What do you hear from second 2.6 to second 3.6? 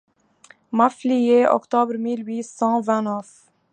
vingt-neuf.